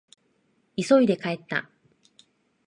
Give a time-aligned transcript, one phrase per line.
[0.75, 1.69] 急いで帰った。